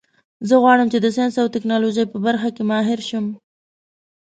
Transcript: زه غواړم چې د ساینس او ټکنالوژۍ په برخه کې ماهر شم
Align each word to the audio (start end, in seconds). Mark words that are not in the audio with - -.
زه 0.47 0.55
غواړم 0.63 0.87
چې 0.93 0.97
د 1.01 1.05
ساینس 1.15 1.35
او 1.41 1.47
ټکنالوژۍ 1.55 2.05
په 2.09 2.17
برخه 2.25 2.49
کې 2.55 2.63
ماهر 2.69 2.99
شم 3.09 3.25